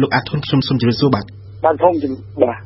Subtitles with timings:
[0.00, 1.24] លោកអាធុនខ្ញុំសូមជម្រាបសួរបាទ
[1.64, 2.60] បាទសូមជម្រាបបាទ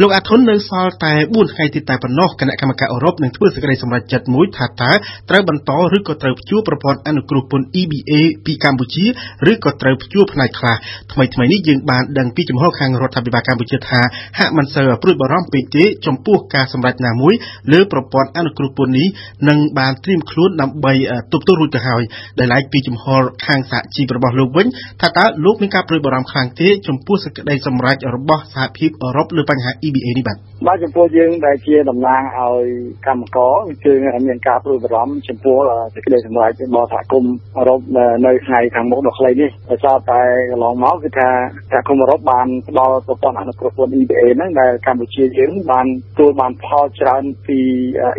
[0.00, 4.92] លោកអាធុននៅសល់តែ4ថ្ងៃទៀតតែប៉ុណ្ណោះគណៈកម្មការអឺរ៉ុបនឹងធ្វើសេចក្តីសម្រេចចិត្តមួយថាតើ
[5.30, 8.12] ត្រូវបន្តឬក៏ត្រូវព្យួរប្រព័ន្ធអនុគ្រោះពន្ធ EBA
[8.46, 9.04] ពីកម្ពុជា
[9.50, 10.76] ឬក៏ត្រូវព្យួរផ្នែកខ្លះ
[11.12, 14.00] ថ្មីថ្មីនេះយើងបានដឹងពីចំហខាងរដ្ឋាភិបាលកម្ពុជាថា
[14.38, 17.34] ហាក់មិនសូវព្រួយបារម្ភពេកទេចំពោះការសម្រេចណាមួយ
[17.72, 19.08] លើប្រព័ន្ធអនុគ្រោះពន្ធនេះ
[19.48, 20.92] នឹងបានត្រៀមខ្លួនដើម្បី
[21.32, 22.02] ទប់ទល់រួចទៅហើយ
[22.38, 23.04] ដែលឡែកពីចំហ
[23.46, 24.66] ខាងសហជីពរបស់លោកវិញ
[25.00, 30.36] ថាតើលោកមានការព្រួយបារម្ភខ្លាំងទេចំពោះសេចក្តីសម្រេចរបស់សហភាពអឺរ៉ុបលើបញ្ហា EBA នេះបាទ
[30.66, 32.64] បាទចំពោះយើងដែលជាតំណាងឲ្យ
[33.06, 33.54] កម្មករ
[33.84, 33.92] គឺ
[34.28, 35.56] មានការព្រួយបារម្ភចំពោះ
[35.94, 37.80] សេចក្តីសម្រេចរបស់សហគមន៍អឺរ៉ុប
[38.26, 41.28] នៅថ្ងៃខាងមុខដ៏ខ្លីនេះដោយសារតែកន្លងមកគឺថា
[41.70, 47.58] សហគមន៍អឺរ៉ុបបានផ្ដល់ប្រព័ន្ធអនុគ្រោះពន្ធ EBA ហ្នឹងដែលកម្ពុជាយើងបានទទួលបានផលច្រើនពី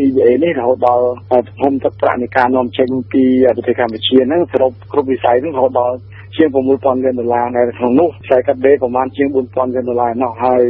[0.06, 1.06] EBA នេះរហូតដល់
[1.48, 3.24] ទំហំទឹកប្រាក់នៃការនាំចេញពី
[3.56, 5.96] ប្រទេសកម្ពុជាហ្នឹងសរុបគ្រប់វិស័យហ្នឹងរហូតដល់
[6.36, 10.62] ជាង6000លានដុល្លារនៅក្នុងនោះខ្សែកាត់ដេរប្រមាណជាង4000លានដុល្លារនោះហើយ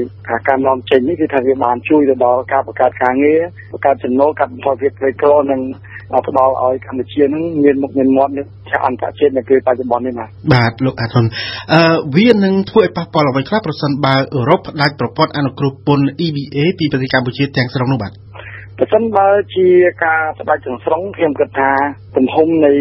[0.47, 3.41] ការនាំចេញនេះគឺថាវាបានជួយទៅដល់ការបង្កើតការងារ
[3.71, 5.61] បង្កើតចំណូលកាត់បន្ថយភាពក្រីក្រនិង
[6.27, 11.25] ផ្ដល់ឲ្យកម្ពុជានឹងមានមុខមានមាត់នៅឆាកអន្តរជាតិនៅពេលបច្ចុប្បន្ននេះបាទបាទលោកអាតុន
[11.73, 11.81] អឺ
[12.17, 18.11] វានឹងធ្វើឲ្យប៉ះពាល់អ្វីខ្លះប្រសិនបើអឺរ៉ុបផ្ដាច់ប្រព័ន្ធអនុគ្រោះពន្ធ EBA ពីប្រទេសកម្ពុជាទាំងស្រុងនោះបាទ
[18.79, 19.67] ប្រសិនបើជា
[20.05, 21.71] ការផ្ដាច់ទាំងស្រុងខ្ញុំគិតថា
[22.15, 22.73] ទំហំនៃ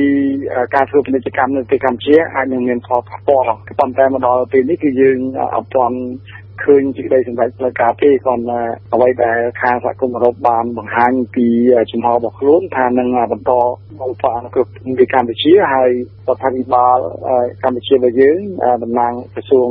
[0.75, 5.19] ការធ្វើពាណិជ្ជកម្មនៅប្រទេសកម្ពុជាអាចនឹងមានផលប៉ះពាល់ក៏ប៉ុន្តែមកដល់ពេលនេះគឺយើង
[5.57, 5.97] អត់ទាន់
[6.65, 8.43] ឃើញសេចក្តីសម្រេចផ្លូវការទេគាត់
[8.95, 11.47] អ្វីដែលខាងសហគមន៍អឺរ៉ុបបានបង្ហាញពី
[11.93, 13.53] ចំហរបស់ខ្លួនថានឹងបន្ត
[14.01, 15.91] មកផ្អាកគ្រប់ពីកម្ពុជាហើយ
[16.29, 16.99] រដ្ឋាភិបាល
[17.65, 18.39] កម្ពុជារបស់យើង
[18.85, 19.69] តំណាងក្រសួង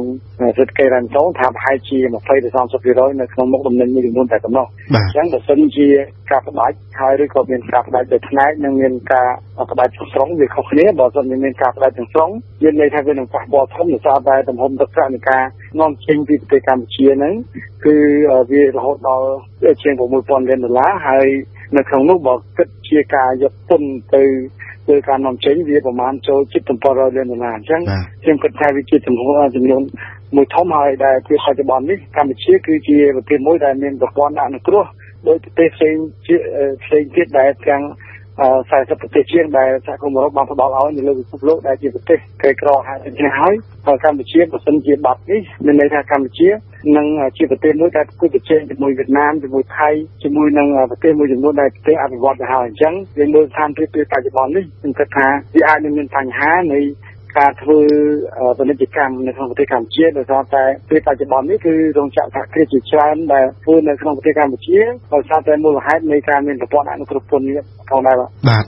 [0.58, 2.50] សេដ្ឋកិច្ចរ៉ាន់តូនថាប្រហែលជា20ទៅ
[2.84, 5.88] 30%នៅក្នុងមុខដំណឹងមួយចំនួនតែប៉ុណ្ណោះអញ្ចឹងបើសិនជា
[6.32, 9.30] ការផ្ដាច់ហើយឬក៏មានការផ្ដាច់ដោយផ្នែកនិងមានការ
[9.72, 12.30] ផ្ដាច់ទាំងស្រុងវាខុសគ្នាបើសិនជាមានការផ្ដាច់ទាំងស្រុង
[12.64, 15.44] យើងនិយាយថាវានឹងប៉ះពាល់ធំដោយសារតែទំហំទឹកប្រាក់នៃការ
[15.80, 17.34] នាំចេញពីប្រទេសកម្ពុជាហ្នឹង
[17.86, 17.96] គឺ
[18.52, 19.28] វារហូតដល់
[19.82, 21.28] ជាង6000លានដុល្លារហើយ
[21.78, 23.82] នៅក្នុងនោះបើគិតជាការយកទុន
[24.16, 24.24] ទៅ
[24.86, 27.82] ធ្វើការនាំចេញវាប្រមាណចូលជិត700លានដុល្លារអញ្ចឹង
[28.24, 29.84] ខ្ញុំគិតថាវាជាចំនួនចំនួន
[30.36, 34.86] មួយធំហើយដែលជាបច្ចុប្បន្ននេះកម្ពុជាគឺជាប្រទេសមួយដែលមានប្រព័ន្ធអនុគ្រោះ
[35.28, 35.96] ដោយប្រទេសផ្សេង
[36.84, 37.82] ផ្សេងទៀតដែលទាំង
[38.40, 43.56] 40ប្រទេសជាងដែលសហគមន៍អឺរ៉ុបបានផ្ដល់ឲ្យនៅលើពិភពលោកដែលជាប្រទេសក្រីក្រហើយដូច្នេះហើយ
[44.04, 46.50] កម្ពុជាបើសិនជាបាត់នេះមានន័យថាកម្ពុជា
[46.98, 47.08] នឹង
[47.38, 49.90] ជាប្រទេសមួយដែលគួរប្រជែងជាមួយវៀតណាមជាមួយថៃ
[50.24, 56.80] ជាមួយនឹងប្រទេសមួយចំនួនដែលប្រទេសអភិវឌ្ឍទៅហើយអញ្ចឹងយើងមើលស្ថានភាពពេលបច្ចុប្បន្ននេះខ្ញុំគិតថាវាអាចនឹងមានបញ្ហានៃ
[57.38, 57.80] ការធ្វើ
[58.58, 64.80] ពាណិជ្ជកម្មនៅក្នុងប្រទេសកម្ពុជាដោយសារតែពេលបច្ចុប្បន្ននេះគឺរោងចក្រសហគ្រាសជាច្រើនដែលធ្វើនៅក្នុងប្រទេសកម្ពុជា
[65.14, 68.66] ដោយសារតែមូលហេតុនៃការមានប្រព័ន្ធអនុគ្រោះពន្ធនេះផងដែរបាទបាទ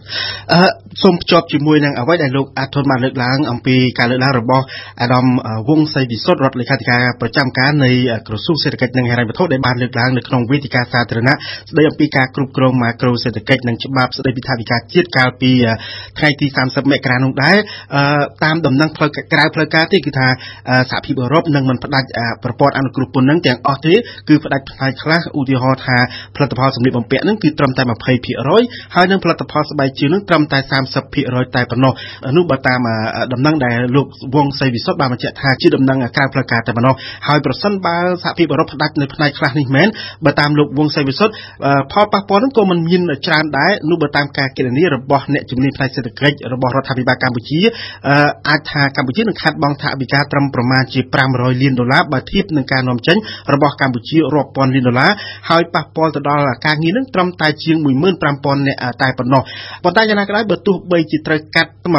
[0.54, 0.62] អឺ
[1.04, 4.66] សូមភ្ជាប់ជាមួយនឹងអ្វីដែលលោកអាធនបានលើកឡើងអំពីការលើកឡើងរបស់
[5.02, 5.26] អាដាម
[5.70, 7.92] វងសីវិសុទ្ធរដ្ឋលេខាធិការប្រចាំការនៃ
[8.28, 11.36] ក្រសួងសេដ្ឋកិច្ចនិងហិរញ្ញវត្ថុដែលបានលើកឡើងនៅក្នុងវេទិកាសាធារណៈ
[11.70, 15.52] ស្ដីអំពីការគ្រប់គ្រងម៉ាក្រូសេដ្ឋកិច្ចនិងច្បាប់ស្ដីពីថាវិការជាតិកាលពី
[16.18, 17.58] ថ្ងៃទី30មករានោះដែរ
[18.46, 20.28] តាមដំណឹងផ្លូវក្រៅផ្លូវការទេគឺថា
[20.92, 22.08] សហភាពអឺរ៉ុបនឹងមិនផ្ដាច់
[22.44, 23.94] ប្រព័ន្ធអនុគ្រោះពន្ធនឹងទាំងអស់ទេ
[24.30, 25.98] គឺផ្ដាច់ផ្នែកខ្លះឧទាហរណ៍ថា
[26.36, 27.84] ផលិតផលសម្លៀកបំពាក់នឹងគឺត្រឹមតែ
[28.40, 30.60] 20%ហើយនឹងផលិតផលស្បែកជើងនឹងត្រឹមតែ
[31.08, 31.94] 30%តែប៉ុណ្ណោះ
[32.38, 32.80] នោះបើតាម
[33.34, 36.96] ដំណឹងដែលលោកវងសីវិសុទ្ធបានបញ្ជាក់ថាជាដំណឹងក្រៅផ្លូវការតែប៉ុណ្ណោះ
[37.28, 39.88] ហើយប្រសិនបើសហភាពអឺរ៉ុបផ្ដាច់នៅផ្នែកខ្លះនេះមែន
[40.26, 41.34] បើតាមលោកវងសីវិសុទ្ធ
[41.92, 47.60] ផលប៉ះពាល់នឹងក៏មិនមានច្រើនដែរនោះបើតាមការគណនារបស់អ្នកជំនាញផ្នែកសេដ្ឋកិច្ចរបស់រដ្ឋាភិបាលកម្ពុជា
[48.48, 51.00] អាចថាកម្ពុជានឹងខាត់បង់ថវិកាត្រឹមប្រមាណជា
[51.32, 53.18] 500លានដុល្លារបើធៀបនឹងការនាំចេញ
[53.54, 55.12] របស់កម្ពុជារាប់ពាន់លានដុល្លារ
[55.50, 59.42] ហើយប៉ះពាល់ទៅដល់ការងារនឹងត្រឹមតែជាង15000នាក់តែប៉ុណ្ណោះ
[59.84, 61.92] ប៉ុន្តែយ៉ាងណាក៏ដោយបើទោះបីជាត្រូវកាត់20% 30%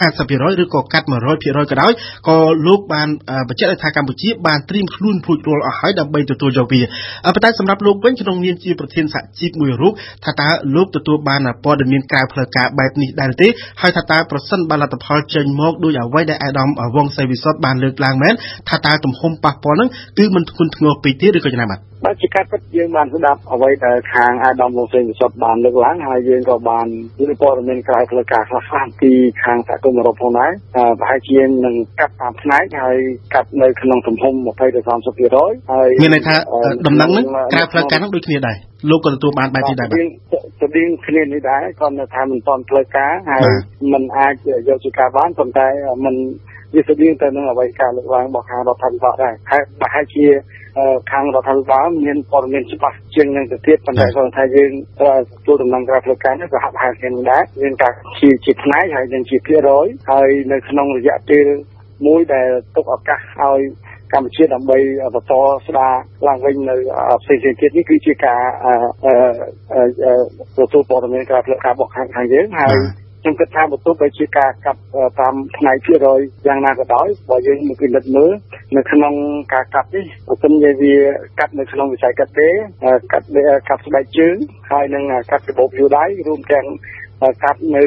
[0.00, 1.92] 50%ឬក៏កាត់100%ក៏ដោយ
[2.28, 3.08] ក៏លោកបាន
[3.48, 6.82] បញ្ជាក់ថាកម្ពុជាបានត្រៀមខ្លួនរួចរាល់អស់ហើយដើម្បីទទួលយកវា
[7.24, 9.92] ប៉ុន្តែសម្រាប់លោកវិញក្នុងនាមជាប្រធានសហជីពមួយរូប
[10.24, 13.48] ថាតើលោកទទួលបានព័ត៌មានក្រៅផ្លូវការបែបនេះដែរទេ
[13.80, 18.34] ហើយថាតើប្រសិនបើលទ្ធផលចេញមកដោយអ្វីដែលអាដាមវងសីវិសុទ្ធបានលើកឡើងមែន
[18.68, 19.88] ថាតើទំហំប៉ះពាល់នឹង
[20.18, 26.86] គឺមិនធ្ងន់ធ្ងរពេកទេឬក៏យ៉ាងណាបាទបាទជាការពិតយើងបានស្ដាប់អ្វីដែលខាងអាដាមវងសីវិសុទ្ធបានលើកឡើងហើយយើងក៏បាន
[27.18, 29.10] យល់ព័ត៌មានក្រៅផ្លូវការខ្លះៗពី
[29.44, 30.50] ខាងសហគមន៍អឺរ៉ុបផងដែរ
[31.00, 32.96] ប្រហែលជានឹងកាត់តាមផ្នែកហើយ
[33.34, 34.66] កាត់នៅក្នុងទំហំ20ទៅ
[35.24, 36.36] 30%ហើយមានន័យថា
[36.86, 38.56] ដំណឹងនឹងក្រៅផ្លូវការនឹងដូចគ្នាដែរ
[38.90, 43.42] លោកក៏ទទួលបានបែបនេះដែរបាទស្តៀងគ្នានេះដែរគាត់នៅថាមិនទាន់ផ្លូវការហើយ
[43.92, 44.33] มันអាច
[44.68, 45.66] យកជាការបានប៉ុន្តែ
[46.04, 46.14] มัน
[46.74, 50.24] វាស្តៀងទៅនឹងអ្វីការលើកឡើងរបស់ខាងរដ្ឋាភិបាលដែរហើយប្រហែលជា
[51.10, 54.70] ខាងរដ្ឋាភិបាលមានព័ត៌មានច្បាស់ជាងនឹងទៅទៀតប៉ុន្តែគាត់ថាយើង
[55.32, 61.46] ទទួលដំណឹងក្រៅផ្លូវការនេះក៏ហាក់ហាក់គ្នាដែរមានការជាជាផ្នែកហើយនឹងជាភាគរយហើយនៅក្នុងរយៈពេល
[62.06, 63.60] មួយដែលទុកឱកាសឲ្យ
[64.12, 64.78] កម្ពុជាដើម្បី
[65.14, 65.32] បន្ត
[65.66, 65.92] ស្ដារ
[66.28, 66.76] ឡើងវិញនៅ
[67.22, 68.40] ផ្សេងៗទៀតនេះគឺជាការ
[70.56, 72.74] ទទួលព័ត៌មានការផ្លិតការរបស់ខាងយើងហើយ
[73.24, 74.80] ខ្ញុំគិតថាបើទោះបីជាការកាត់
[75.20, 78.30] តាមផ្នែកភាគរយយ៉ាងណាក៏ដោយបើយើងមកពិនិត្យមើល
[78.76, 79.14] នៅក្នុង
[79.54, 80.94] ការកាត់នេះបើសិនជាវា
[81.38, 82.48] កាត់នៅក្នុងវិស័យកាត់ទេ
[83.12, 83.26] កាត់
[83.68, 84.36] កាត់ស្បែកជើង
[84.70, 86.66] ហើយនឹងកាត់កាបូបយូរដៃរួមទាំង
[87.44, 87.82] កាត់នៅ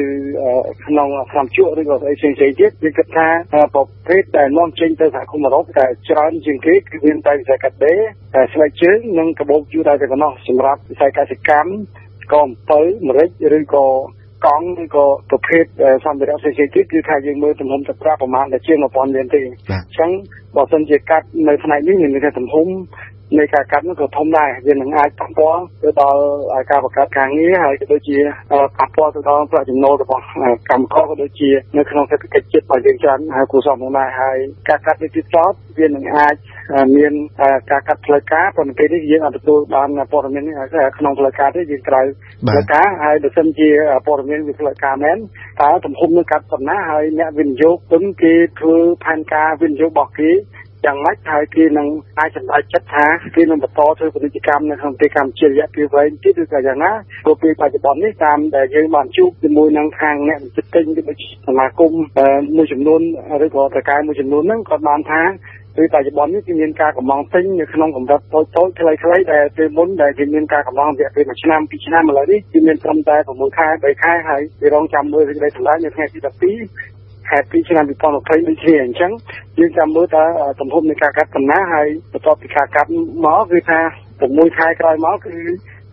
[0.86, 3.28] ក្នុងស្នាមជក់ឬក៏ស្អីផ្សេងៗទៀតយើងគិតថា
[3.74, 7.98] ប្រភេទដែលនាំចេញទៅសហគមន៍អឺរ៉ុបតែច្រើនជាងគេគឺមានតែវិស័យកាត់ដេរ
[8.52, 11.70] ស្បែកជើងនិងកាបូបយូរដៃតែប៉ុណ្ណោះសម្រាប់វិស័យកសិកម្ម
[12.32, 13.86] ក៏អំពៅម្រេចឬក៏
[14.44, 15.64] កង់ឬក៏ប្រភេទ
[16.04, 20.10] សម្ភារៈផ្សេងៗទៀតគឺថាយើងមើលទំហំទឹកប្រាក់ប្រមាណតែជាង1000លានទេអញ្ចឹង
[20.56, 22.66] បើសិនជាកាត់នៅផ្នែកនេះមានន័យថាទំហំ
[23.36, 26.20] នៃការកាត់នោះក៏ធំដែរវានឹងអាចប៉ះពាល់ទៅដល់
[26.70, 28.18] ការបង្កើតការងារហើយក៏ដូចជា
[28.78, 30.22] ប៉ះពាល់ទៅដល់ប្រាក់ចំណូលរបស់
[30.70, 34.36] កម្មករក៏ដូចជានៅក្នុងសេដ្ឋកិច្ចជាតិរបស់យើងច្រើនហើយគួរសមផងដែរហើយ
[34.68, 36.34] ការកាត់នេះទៀតសោតវានឹងអាច
[36.96, 37.12] មាន
[37.70, 40.44] ការកាត់ផ្លូវការប៉ុន្តែពេលនេះយើងអត់ទទួលបានព័ត៌មាន
[40.98, 42.06] ក្នុងផ្លូវការទេយើងត្រូវ
[42.48, 43.68] ផ្លូវការហើយបើសិនជា
[44.06, 45.18] ព័ត៌មានវាផ្លូវការមែន
[45.62, 50.30] តើទំហំនឹងកាត់ប៉ុណ្ណាហើយអ្នកវិនិយោគទុនគេធ្វើផែនការវិនិយោគរបស់គេ
[50.86, 51.88] យ៉ាងម៉េចហើយគេនឹង
[52.18, 56.92] អាចសម្រេចចិត្តថាគេនឹងបន្តធ្វើពាណិជ្ជកម្មនៅក្នុងប្រទេសកម្ពុជារយៈពេលវែងទៀតឬក៏យ៉ាងណា
[57.24, 61.14] ព្រោះពេលបច្ចុប្បន្ននេះតាមដែលយើងបានជួបជាមួយនឹងខាងអ្នកវិចិត្រទិញឬក៏
[61.46, 61.92] សមាគម
[62.56, 63.00] មួយចំនួន
[63.44, 65.22] ឬក៏ប្រការមួយចំនួនហ្នឹងគាត់បានថា
[65.76, 76.18] គឺបច្ចុប្បន្ននេះគឺមានការកំងទិញនៅក្នុងកម្រិតតូចតូចខ្លីៗដែលពេលមុនដែលគេមានការកំងរយៈពេល1ឆ្នាំ2ឆ្នាំឥឡូវនេះគឺមានត្រឹមតែ6ខែ3ខែហើយវារងចាំមើលសេចក្តីសម្រេចនៅថ្ងៃទី
[76.56, 76.97] 12
[77.30, 78.24] ខែ2ឆ្នាំ2020ដូច
[78.62, 79.12] គ្នាអញ្ចឹង
[79.58, 80.24] យើងចាំមើលតើ
[80.60, 82.88] ទំហំនៃការកាត់កំណាហើយបន្ទាប់ពីការកាត់
[83.24, 83.80] មកគឺថា
[84.18, 85.36] 6ខែក្រោយមកគឺ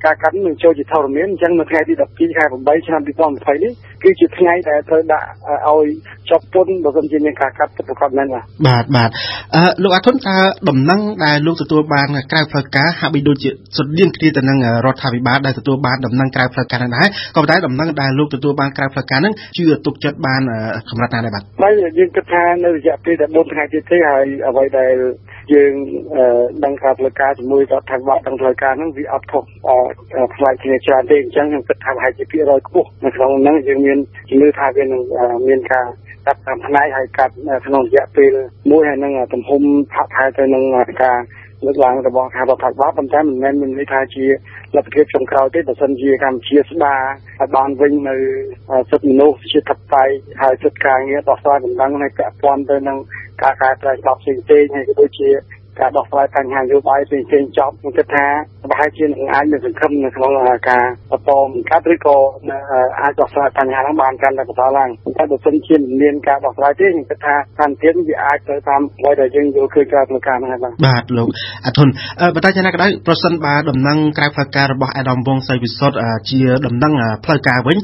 [0.06, 3.72] ការកាត់នឹងចូលជាធរមានអញ្ចឹងនៅថ្ងៃទី12ខែ8ឆ្នាំ2020នេះ
[4.04, 5.28] គឺជាថ្ងៃដែលត្រូវដាក់
[5.70, 5.86] ឲ្យ
[6.30, 9.10] ចប់ពន្ធបើមិនជាមានការកាត់ទឹកប្រកបមែនបាទបាទបាទ
[9.56, 10.38] អឺលោកអាធុនតើ
[10.70, 20.42] ដំណឹងដែលលោកទទួលបានក្រៅផ្លូវការហាក់បីដូចជាស្រដៀងគ្នាទៅនឹងរដ្ឋាភិបាលដែលទទួលបានដំណឹងក្រៅផ្លូវការហ្នឹងដែរក៏ប៉ុន្តែដំណឹងដែលលោកទទួលបានក្រៅផ្លូវការហ្នឹងជឿទុកចិត្តបាន
[20.90, 24.96] កម្រិតណាដែរបាទបាទយើងគិតថានៅរយៈពេលតែ4ថ្ងៃទៀតទេហើយអ្វីដែល
[25.54, 25.74] យើង
[26.64, 29.44] ដឹងថាផ្លូវការជាមួយរដ្ឋាភិបាលទាំងផ្លូវការហ្នឹងវាអត់ខុស
[30.36, 33.98] ផ្នែកគ្នាច្រើនទេអញ្ចឹងខ្ញុំគិតថាប្រហែលជាភាគរយខ្ពស់នៅក្នុងហ្នឹងយើងមាន
[34.30, 35.02] ជំនឿថាវានឹង
[35.48, 35.86] មានការ
[36.26, 37.34] កាត់តាមផ្នែកហើយកាត់
[37.66, 38.32] ក្នុងរយៈពេល
[38.72, 39.62] មួយហើយនឹងទំហំ
[39.94, 40.64] ផាក់ផែទៅនឹង
[41.04, 41.18] ការ
[41.66, 44.26] លើកឡើងរបស់ខាងរដ្ឋាភិបាលប៉ុន្តែមិនមែនមានន័យថាជា
[44.76, 47.02] លទ្ធភាពចុងក្រោយទេបើសិនជាកម្ពុជាស្ដារ
[47.40, 48.16] ឲ្យបានវិញនៅ
[48.90, 52.98] សិទ្ធិមនុស្សជាធិបតេយ្យហើយសិទ្ធិការងារដោះស្រាយបណ្ដឹងនៃពាក់ព័ន្ធទៅនឹង
[53.44, 55.30] ការកែប្រែច្បាប់ផ្សេងៗហើយក៏ដូចជា
[55.80, 58.26] ការដោះស្រាយបញ្ហានយោបាយផ្សេងៗចប់ខ្ញុំគិតថា
[58.72, 60.32] ប្រហែលជានឹងអាចមានសង្ឃឹមនៅក្នុង
[60.70, 62.18] ការបន្តបង្កើតឬក៏
[63.02, 71.28] អាចដោះស្រាយបញ្ហាហ្នឹងបានកាន់តែបន្តឡើងប៉ុន្តែបើសិនជាមិនមានការដោះស្រាយទេខ្ញុំគិតថាតាមទៀតវាអាចទៅតាមអ្វីដែលយើងយល់ឃើញក្រៅផ្លូវការហ្នឹងហើយបាទបាទលោក
[71.66, 71.88] អធុន
[72.36, 75.96] បើតែយ៉ាងណាក៏ដោយប្រសិនបើដំណឹងក្រៅផ្លូវការរបស់អាដាមវងសីវិសុទ្ធ
[76.30, 76.94] ជាដំណឹង
[77.26, 77.78] ផ្លូវការវិញ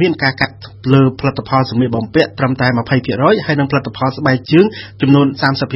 [0.00, 0.54] មានការកាត់
[0.94, 4.64] លើផលិតផលសម្លៀកបំពាក់ត្រឹមតែ20%ហើយនិងផលិតផលស្បែកជើង
[5.00, 5.26] ចំនួន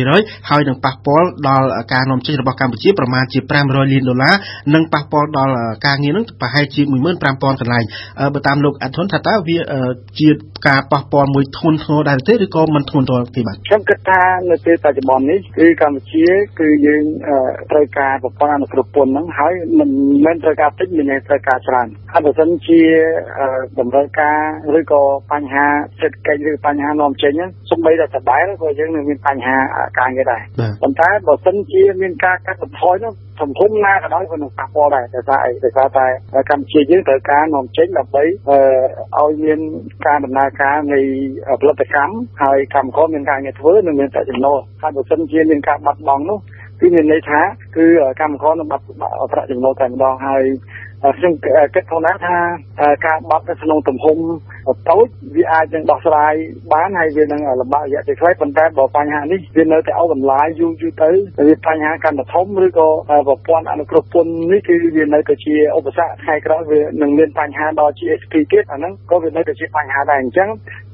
[0.00, 4.34] 30%ហើយនឹងប៉ះពាល់ដល់ការនាំចេញរបស់កម្ពុជាប្រមាណជា500លានដុល្លារ
[4.74, 5.54] និងប៉ះពាល់ដល់
[5.86, 7.84] ការងារនឹងប្រហែលជា15000កន្លែង
[8.34, 9.58] បើតាមលោកអធុនថាតើវា
[10.20, 10.28] ជា
[10.68, 14.20] ការប៉ះពាល់មួយធ្ងន់ធ្ងរដែរទេឬក៏មិនធ្ងន់ធ្ងរទេបាទខ្ញុំគិតថា
[14.50, 16.26] នៅពេលបច្ចុប្បន្ននេះគឺកម្ពុជា
[16.60, 17.02] គឺយើង
[17.70, 19.90] ត្រូវការប្រព័ន្ធអនុគ្រោះពន្ធហ្នឹងហើយមិន
[20.24, 22.80] មែនត្រូវការតិចមានត្រូវការច្រើនហើយបើសិនជា
[23.78, 24.38] តម្រូវការ
[24.78, 25.01] ឬក៏
[25.32, 25.64] បញ្ហា
[26.00, 27.32] សេដ្ឋកិច្ចឬបញ្ហានាំចេញ
[27.70, 29.56] សូម្បីតែដដែលក៏យើងនឹងមានបញ្ហា
[29.98, 30.42] ការងារដែរ
[30.82, 36.06] ប៉ុន្តែបើសិនជាមានការកាត់បន្ថយនោះសង្គមណាក៏ដោយក៏នឹងប៉ះពាល់ដែរតែថាអីដោយសារតែ
[36.50, 38.22] កម្ពុជាយើងត្រូវការនាំចេញដើម្បី
[39.18, 39.58] ឲ្យមាន
[40.06, 41.00] ការដំណើរការនៃ
[41.60, 46.38] ផលិតកម្មហើយកម្មករមានការងារធ្វើនិងមានតែចំណូលហើយបើសិនជាមានការបាត់បង់នោះ
[46.80, 47.40] គឺមានន័យថា
[47.76, 47.86] គឺ
[48.20, 48.84] កម្មករនឹងបាត់
[49.32, 50.42] ប្រាក់ចំណូលតែម្ដងហើយ
[51.16, 51.32] ខ្ញុំ
[51.74, 52.36] គិតផងដែរថា
[53.06, 54.18] ការបាត់នៅក្នុងទំហំ
[54.90, 56.34] តូចវាអាចនឹងដោះស្រាយ
[56.72, 61.10] បានហើយវានឹងលំបាករយៈពេលខ្លីប៉ុន្តែបើបញ្ហានេះវានៅតែអូសបន្លាយយូរយូរទៅ
[61.48, 62.88] វាបញ្ហាកាន់តែធំឬក៏
[63.28, 70.48] ប្រព័ន្ធអនុគ្រោះពន្ធនេះគឺវានៅតែជាឧបសគ្គថ្ងៃក្រោយវានឹងមានបញ្ហាដល់ GSP ទៀតអាហ្នឹងក៏វានៅតែជាបញ្ហាដែរអញ្ចឹង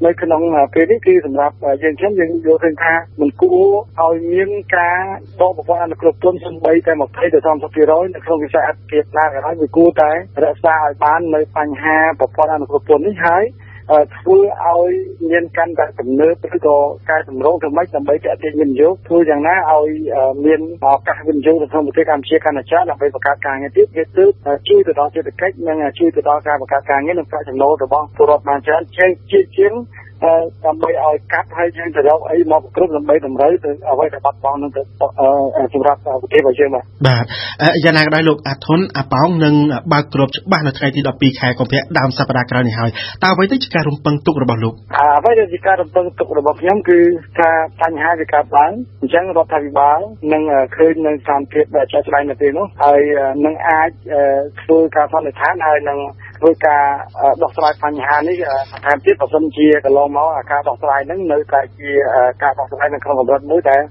[0.06, 0.40] នៅក្នុង
[0.74, 5.00] ពេលនេះគឺសម្រាប់យើងខ្ញុំយើងយល់ឃើញថាមិនគួរឲ្យមានការ
[5.40, 10.10] ដកប្រព័ន្ធអនុគ្រោះពន្ធសំបីតែ20ទៅ30%នៅក្នុងវិស័យអតិថិជនណាក៏ដោយវាគួរតែ
[10.44, 13.44] រក្សាឲ្យបាននៅបញ្ហាប្រព័ន្ធអនុគ្រោះពន្ធនេះហើយ
[14.16, 14.90] ធ្វើឲ្យ
[15.30, 16.76] មានកាន់តែទំនើបឬក៏
[17.10, 19.88] កែតម្រង់ទៅម៉េចដើម្បីទាក់ទាញវិនិយោគធ្វើយ៉ាងណាឲ្យ
[20.44, 24.24] មានឱកាសវិនិយោគនៅក្នុងប្រទេសកម្ពុជាកាន់តែច្រើនដើម្បីបង្កើតការងារទៀតវាគឺ
[24.68, 29.72] ជួយទៅដល់សេដ្ឋកិច្ចនិងជួយទៅដល់ការបង្កើតការងារនិងប្រាក់ចំណូលរបស់ពលរដ្ឋបានច្រើនជាជាជាង
[30.24, 34.82] ដើម្បីឲ្យកាត់ហើយយើងទៅរកអីមកគ្រប់ដើម្បីតម្រូវទៅអ្វីដែលបាត់បង់នឹងទៅ
[35.74, 37.24] សម្រាប់ប្រទេសរបស់យើងបាទបាទ
[37.84, 39.54] យ៉ាងណាក៏ដោយលោកអាធុនអាប៉ោងនឹង
[39.92, 42.90] បើកគ្របច្បាស់នៅថ្ងៃទី12ខែកុម្ភៈដើមសប្តាហ៍ក្រោយនេះហើយ
[43.22, 46.98] តើអ្វីទៅជាការរំពឹងទុករបស់លោកអ្វីដែលជាការរំពឹងទុករបស់ខ្ញុំគឺ
[47.38, 49.98] ថាបញ្ហាវាកើតឡើងអញ្ចឹងរដ្ឋាភិបាល
[50.32, 50.42] នឹង
[50.76, 53.00] ឃើញនៅស្ថានភាពដែលចាស់ស្ដែងនៅពេលនោះហើយ
[53.44, 53.90] នឹងអាច
[54.62, 55.98] ធ្វើការសន្និដ្ឋានហើយនឹង
[56.38, 56.84] ធ្វើការ
[57.42, 58.36] ដោះស្រាយបញ្ហានេះ
[58.84, 61.90] ថែមទៀតបើសិនជាកន្លងមកការដោះស្រាយហ្នឹងនៅតែជា
[62.42, 63.82] ការដោះស្រាយនៅក្នុងកម្រិតមួយដែល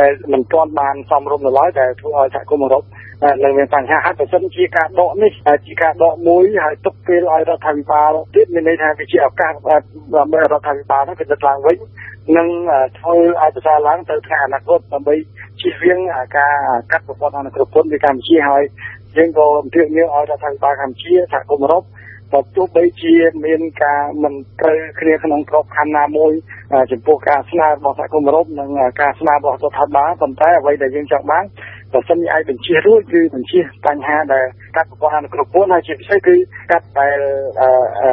[0.00, 2.82] ដែលមិនទាន់បានសមរម្យនៅឡើយដែលធ្វើឲ្យសហគមន៍អឺរ៉ុប
[3.44, 5.32] នៅមានបញ្ហាហើយបើសិនជាការដកនេះ
[5.66, 9.52] ជាការដកមួយហើយទុកពេលឲ្យរដ្ឋាភិបាលទៀតមានន័យថាវាជាឱកាស
[10.14, 11.76] ដើម្បីរដ្ឋាភិបាលហ្នឹងពិនិត្យឡើងវិញ
[12.36, 12.48] និង
[12.98, 15.14] ធ្វើឲ្យប្រសើរឡើងទៅថ្ងៃអនាគតដើម្បី
[15.60, 15.98] ជៀសវាង
[16.36, 16.54] ការ
[16.92, 18.62] កាត់ប្រព័ន្ធអនុគ្រោះពន្ធនៅកម្ពុជាហើយ
[19.16, 21.82] យើងក៏អំពាវនាវឲ្យរដ្ឋាភិបាលកម្ពុជាសហគមន៍អឺរ៉ុប
[22.32, 26.32] បើទោះបីជាមានការមិនត្រូវគ្នាក្នុងក្របខ័ណ្ឌណាមួយ
[26.92, 31.44] ចំពោះការស្នើរបស់សហគមន៍អឺរ៉ុបនិងការស្នើរបស់រដ្ឋាភិបាលប៉ុន្តែអ្វីដែលយើងចង់បាន
[31.94, 34.44] បើសិនជាអាចបញ្ជារួចគឺបញ្ជាបញ្ហាដែល
[34.76, 36.34] កាត់ប្រព័ន្ធអនុគ្រោះពន្ធហើយជាពិសេសគឺ
[36.70, 37.18] កាត់ដែល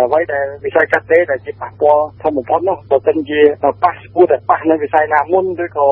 [0.06, 3.40] អ្វីដែលវិស័យកាត់ដេរដែលជាប៉ះពាល់ធំបំផុតនោះបើសិនជា
[3.84, 5.88] ប៉ះគួរតែប៉ះនៅវិស័យណាមុនឬក៏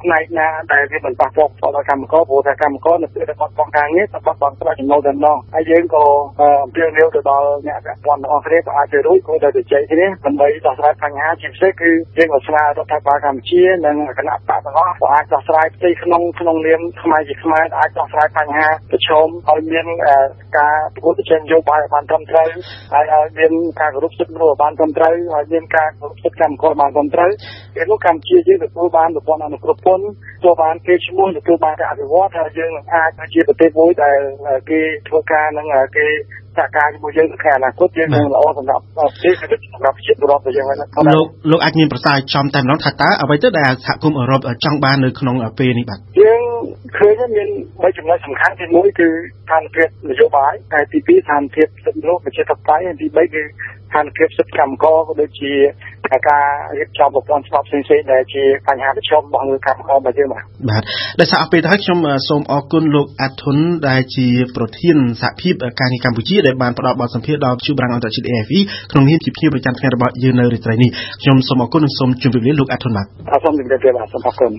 [0.00, 6.04] ផ្នែកណាដែលវាមិនប៉ះពាល់ដល់កម្មករព្រោះថាកម្មករនៅពេលដែលបាត់បង់ការងារទៅបាត់បង់ប្រាក់ចំណូលតែម្ដងហើយយើងក៏
[6.40, 19.86] អំពាវនាវទៅដល់អ្នកពាក់ព័ន្ធទាំងអស់គ្នាក៏អាចទៅរួចគួរតែជជែកគ្នាដើម្បីដោះស្រាយបញ្ហាជាពិសេសគឺយើងក៏ស្នើរដ្ឋាភិបាលកម្ពុជានិងគណៈបកទាំងអស់ក៏អាចដោះស្រាយផ្ទៃក្នុងក្នុងនាមខ្មែរជាខ្មែរអាចដោះស្រាយបញ្ហាប្រឈមឲ្យមាន
[20.58, 22.48] ការប្រកួតប្រជែងនយោបាយបានត្រឹមត្រូវ
[22.92, 27.30] ហើយឲ្យមានការគោរពសិទ្ធិមនុស្សបានត្រឹមត្រូវហើយមានការគោរពសិទ្ធិកម្មករបានត្រឹមត្រូវ
[27.74, 34.18] ពេលនោះកម្ពុជាយើងទទួលបានប្រព័ន្ធអនុគ្រោះពន្ធទទួលបានគេឈ្មោះទទួលបានការអភិវឌ្ឍហើយយើងនឹងអាចជាប្រទេសមួយដែល
[34.70, 35.66] គេធ្វើការនឹង
[35.96, 36.06] គេ
[36.56, 39.34] សហការជាមួយយើងក្នុងអនាគតយើងនឹងល្អសម្រាប់ប្រទេស
[39.74, 46.40] សម្រាប់ជាតិរដ្ឋរបស់យើងហើយលោកលោកអាចមានប្រសាសន៍ចំតែម្ដងថាតើអ្វីទៅដែលសហគមន៍អឺរ៉ុបចង់បាននៅក្នុងពេលនេះបាទយើង
[46.96, 47.48] ឃើញមាន
[47.82, 53.42] បីចំណុចសំខាន់ទី1គឺស្ថានភាពនយោបាយហើយទី2ស្ថានភាពសិទ្ធិមនុស្សប្រជាធិបតេយ្យហើយទី3គឺ
[53.92, 55.52] ស្ថានភាពសិទ្ធិកម្មករក៏ដូចជា
[56.28, 56.46] ការ
[56.78, 60.82] រៀបចំប្រព័ន្ធច្បាប់ផ្សេងៗដែលជាបញ្ហាប្រឈមរបស់លើកម្មកររបស់យើងបាទបាទ
[61.20, 63.56] ដោយសារអពេលទៅហើយខ្ញុំសូមអរគុណលោកអាធុន
[63.88, 68.58] ដែលជាប្រធានសហភាពការងារកម្ពុជាដែលបានផ្ដល់បទសម្ភាសន៍ដល់ជួបប្រាំងអន្តរជាតិ AFE
[68.92, 70.90] ក្នុងនាមជាភ្ញៀវប្រចាំថ្ងៃរបស់យើងនៅរាត្រីនេះ
[71.22, 73.06] ខ្ញុំសូមអរគុណនិងសូមជម្រាបលាលោកអាធុនបាទ
[73.44, 74.52] សូមជម្រាបលាបាទសូមអរគុណ